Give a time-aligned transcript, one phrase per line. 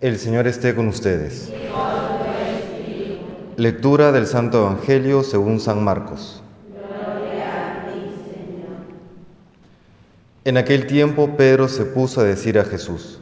[0.00, 1.52] El Señor esté con ustedes.
[3.56, 6.42] Lectura del Santo Evangelio según San Marcos.
[10.44, 13.20] En aquel tiempo Pedro se puso a decir a Jesús,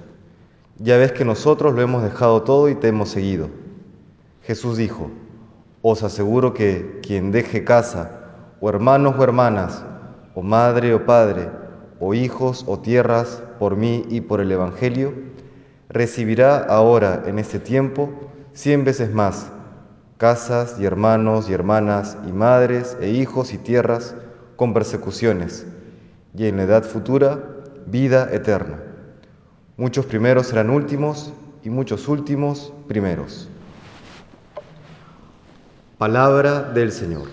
[0.78, 3.50] ya ves que nosotros lo hemos dejado todo y te hemos seguido.
[4.44, 5.10] Jesús dijo,
[5.82, 8.20] os aseguro que quien deje casa,
[8.60, 9.84] o hermanos o hermanas,
[10.36, 11.48] o madre o padre,
[11.98, 15.27] o hijos o tierras, por mí y por el Evangelio,
[15.88, 18.10] recibirá ahora en este tiempo
[18.52, 19.50] cien veces más
[20.18, 24.16] casas y hermanos y hermanas y madres e hijos y tierras
[24.56, 25.64] con persecuciones,
[26.36, 27.38] y en la edad futura
[27.86, 28.80] vida eterna.
[29.76, 31.32] Muchos primeros serán últimos
[31.62, 33.48] y muchos últimos primeros.
[35.96, 37.28] Palabra del Señor.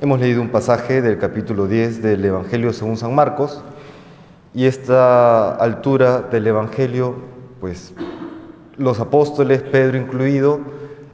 [0.00, 3.64] Hemos leído un pasaje del capítulo 10 del Evangelio según San Marcos
[4.54, 7.16] y esta altura del Evangelio,
[7.58, 7.92] pues
[8.76, 10.60] los apóstoles, Pedro incluido,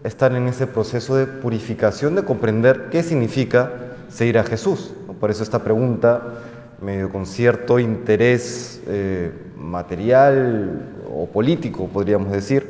[0.02, 3.72] están en ese proceso de purificación, de comprender qué significa
[4.08, 4.92] seguir a Jesús.
[5.18, 6.34] Por eso esta pregunta,
[6.82, 12.68] medio con cierto interés eh, material o político, podríamos decir,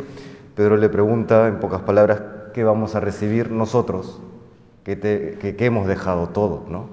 [0.54, 4.20] Pedro le pregunta en pocas palabras, ¿qué vamos a recibir nosotros
[4.84, 6.88] que, hemos dejado todo, ¿no?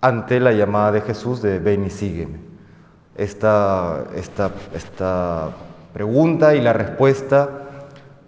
[0.00, 2.38] ante la llamada de Jesús de ven y sígueme.
[3.16, 4.04] Esta,
[5.92, 7.48] pregunta y la respuesta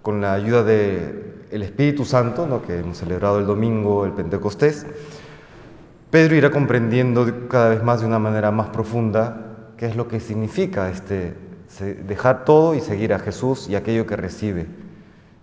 [0.03, 2.63] con la ayuda del Espíritu Santo, ¿no?
[2.63, 4.87] que hemos celebrado el domingo, el Pentecostés,
[6.11, 10.19] Pedro irá comprendiendo cada vez más de una manera más profunda qué es lo que
[10.19, 11.35] significa este,
[12.05, 14.67] dejar todo y seguir a Jesús y aquello que recibe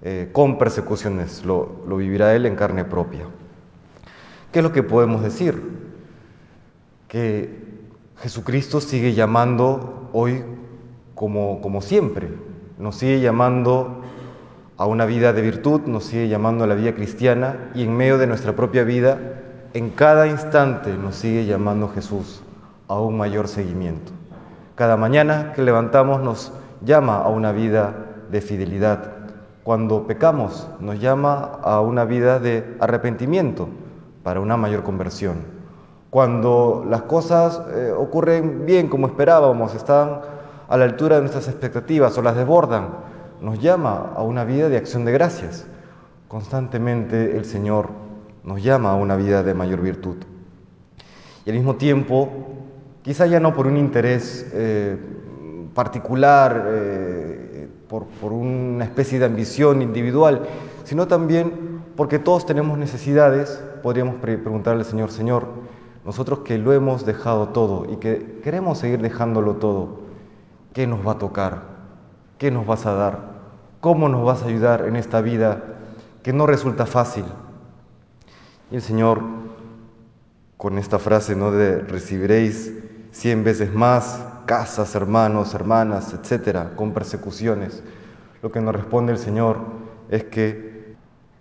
[0.02, 3.26] eh, con persecuciones, lo, vivirá él en carne propia.
[4.52, 5.62] ¿Qué es lo que podemos decir?
[7.08, 7.66] Que
[8.18, 10.44] Jesucristo sigue llamando hoy
[11.16, 12.30] como siempre,
[12.78, 14.04] nos sigue llamando
[14.78, 18.18] a una vida de virtud, nos sigue llamando a la vida cristiana y en medio
[18.20, 19.18] de nuestra propia vida,
[19.74, 22.44] en cada instante nos sigue llamando Jesús
[22.88, 24.12] a un mayor seguimiento.
[24.76, 26.54] Cada mañana que levantamos nos
[26.86, 29.17] llama a una vida de fidelidad,
[29.68, 33.68] cuando pecamos, nos llama a una vida de arrepentimiento
[34.24, 35.40] para una mayor conversión.
[36.10, 40.22] Cuando las cosas eh, ocurren bien como esperábamos, están
[40.70, 42.92] a la altura de nuestras expectativas o las desbordan,
[43.42, 45.68] nos llama a una vida de acción de gracias.
[46.30, 47.90] Constantemente el Señor
[48.46, 50.16] nos llama a una vida de mayor virtud.
[51.44, 52.30] Y al mismo tiempo,
[53.02, 54.98] quizá ya no por un interés eh,
[55.74, 57.37] particular, eh,
[57.90, 60.48] por, una especie de ambición individual,
[60.84, 65.48] sino también porque todos tenemos necesidades, podríamos preguntarle al Señor, Señor,
[66.06, 70.00] nosotros que lo hemos dejado todo y que queremos seguir dejándolo todo,
[70.74, 71.64] ¿qué nos va a tocar?
[72.38, 73.38] ¿Qué nos vas a dar?
[73.82, 75.64] ¿Cómo nos vas a ayudar en esta vida
[76.24, 77.26] que no resulta fácil?
[78.72, 79.22] Y el Señor,
[80.58, 81.52] con esta frase ¿no?
[81.52, 82.74] de recibiréis
[83.12, 87.84] cien veces más, casas, hermanos, hermanas, etcétera, con persecuciones.
[88.42, 89.58] Lo que nos responde el Señor
[90.10, 90.96] es que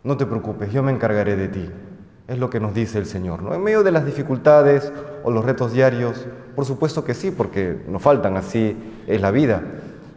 [0.05, 1.71] no te preocupes, yo me encargaré de ti.
[2.29, 3.43] Es lo que nos dice el Señor.
[3.43, 3.55] ¿no?
[3.55, 4.93] En medio de las dificultades
[5.25, 9.63] o los retos diarios, por supuesto que sí, porque nos faltan, así es la vida.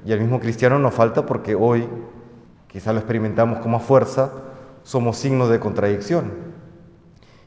[0.05, 1.87] Y al mismo cristiano nos falta porque hoy,
[2.67, 4.31] quizá lo experimentamos como fuerza,
[4.83, 6.31] somos signos de contradicción.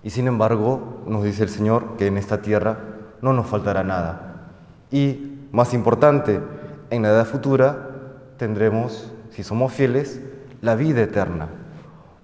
[0.05, 2.79] Y sin embargo, nos dice el Señor que en esta tierra
[3.21, 4.51] no nos faltará nada.
[4.91, 6.41] Y más importante,
[6.89, 7.91] en la edad futura
[8.39, 10.21] tendremos, si somos fieles,
[10.63, 11.49] la vida eterna.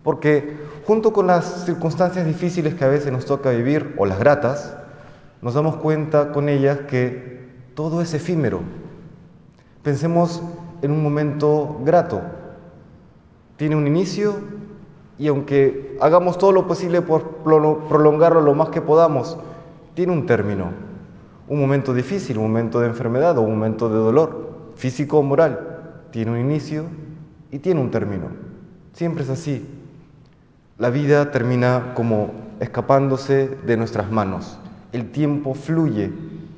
[0.03, 0.57] Porque
[0.87, 4.75] junto con las circunstancias difíciles que a veces nos toca vivir, o las gratas,
[5.43, 8.61] nos damos cuenta con ellas que todo es efímero.
[9.83, 10.43] Pensemos
[10.81, 12.23] en un momento grato.
[13.59, 14.37] Tiene un inicio
[15.19, 19.37] y aunque hagamos todo lo posible por prolongarlo lo más que podamos,
[19.95, 20.88] tiene un término
[21.49, 25.79] un momento difícil, un momento de enfermedad o un momento de dolor, físico o moral,
[26.11, 26.85] tiene un inicio
[27.51, 28.27] y tiene un término.
[28.93, 29.67] Siempre es así.
[30.77, 32.31] La vida termina como
[32.61, 34.59] escapándose de nuestras manos.
[34.93, 36.13] El tiempo fluye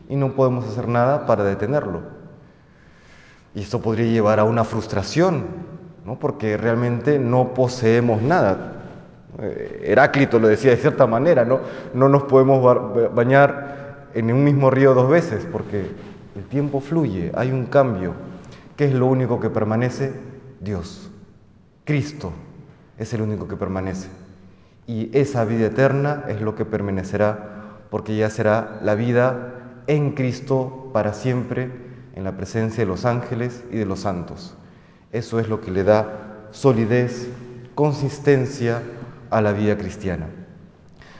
[0.09, 2.01] y no podemos hacer nada para detenerlo.
[3.55, 5.45] Y esto podría llevar a una frustración,
[6.05, 6.19] ¿no?
[6.19, 8.83] porque realmente no poseemos nada.
[9.39, 11.61] Eh, Heráclito lo decía de cierta manera, no,
[11.95, 13.70] no nos podemos bañar
[14.15, 15.87] en un mismo río dos veces, porque
[16.37, 18.15] el tiempo fluye, hay un cambio.
[18.77, 20.13] ¿Qué es lo único que permanece?
[20.61, 21.11] Dios.
[21.85, 22.33] Cristo
[22.99, 24.09] es el único que permanece.
[24.87, 29.55] y esa vida eterna es lo que permanecerá, porque ya será la vida
[29.87, 31.71] en Cristo para siempre,
[32.15, 34.57] en la presencia de los ángeles y de los santos.
[35.13, 37.29] Eso es lo que le da solidez,
[37.75, 38.83] consistencia
[39.31, 40.27] a la vida cristiana.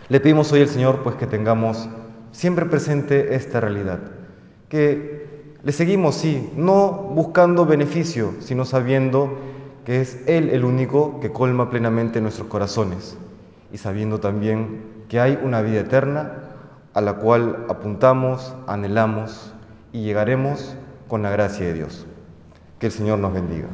[0.09, 1.89] Le pedimos hoy al Señor pues que tengamos
[2.33, 3.99] siempre presente esta realidad,
[4.69, 5.21] que
[5.63, 9.39] le seguimos, sí, no buscando beneficio, sino sabiendo
[9.85, 13.19] que es Él el único que colma plenamente nuestros corazones
[13.73, 16.33] y sabiendo también que hay una vida eterna
[16.95, 19.53] a la cual apuntamos, anhelamos
[19.93, 20.77] y llegaremos
[21.09, 22.07] con la gracia de Dios.
[22.79, 23.69] Que el Señor nos bendiga.